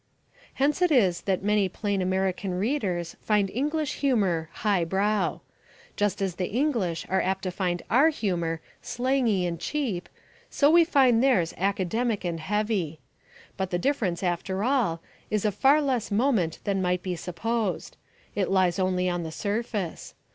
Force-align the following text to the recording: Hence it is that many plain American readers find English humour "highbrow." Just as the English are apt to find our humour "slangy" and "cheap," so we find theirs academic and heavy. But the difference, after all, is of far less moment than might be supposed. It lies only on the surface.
Hence 0.55 0.81
it 0.81 0.89
is 0.91 1.21
that 1.29 1.43
many 1.43 1.69
plain 1.69 2.01
American 2.01 2.55
readers 2.57 3.15
find 3.21 3.51
English 3.51 3.97
humour 3.97 4.49
"highbrow." 4.51 5.41
Just 5.95 6.23
as 6.23 6.37
the 6.37 6.47
English 6.47 7.05
are 7.07 7.21
apt 7.21 7.43
to 7.43 7.51
find 7.51 7.83
our 7.87 8.09
humour 8.09 8.61
"slangy" 8.81 9.45
and 9.45 9.59
"cheap," 9.59 10.09
so 10.49 10.71
we 10.71 10.83
find 10.85 11.21
theirs 11.21 11.53
academic 11.55 12.25
and 12.25 12.39
heavy. 12.39 12.99
But 13.57 13.69
the 13.69 13.77
difference, 13.77 14.23
after 14.23 14.63
all, 14.63 15.03
is 15.29 15.45
of 15.45 15.53
far 15.53 15.79
less 15.83 16.09
moment 16.09 16.57
than 16.63 16.81
might 16.81 17.03
be 17.03 17.15
supposed. 17.15 17.95
It 18.33 18.49
lies 18.49 18.79
only 18.79 19.07
on 19.07 19.21
the 19.21 19.31
surface. 19.31 20.15